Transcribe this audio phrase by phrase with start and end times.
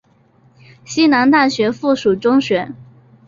[0.83, 2.73] 西南大学附属中学。